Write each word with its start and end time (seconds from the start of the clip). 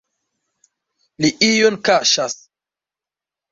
Li 1.27 1.31
ion 1.49 1.79
kaŝas! 1.91 2.39